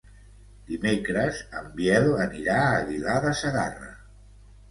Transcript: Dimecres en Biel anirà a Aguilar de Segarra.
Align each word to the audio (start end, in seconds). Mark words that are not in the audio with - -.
Dimecres 0.69 1.41
en 1.59 1.67
Biel 1.75 2.09
anirà 2.25 2.55
a 2.63 2.73
Aguilar 2.79 3.17
de 3.27 3.35
Segarra. 3.43 3.93